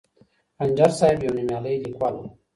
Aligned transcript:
خنجر 0.57 0.89
صاحب 0.99 1.19
یو 1.23 1.33
نومیالی 1.37 1.75
لیکوال 1.83 2.13
و. 2.17 2.23